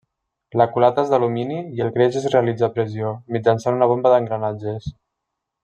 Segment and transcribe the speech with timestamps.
[0.59, 4.93] La culata és d'alumini i el greix es realitza a pressió mitjançant una bomba d'engranatges.